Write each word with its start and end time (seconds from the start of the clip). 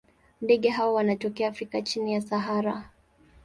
Ndege 0.41 0.69
hawa 0.69 0.93
wanatokea 0.93 1.47
Afrika 1.47 1.81
chini 1.81 2.13
ya 2.13 2.21
Sahara. 2.21 2.89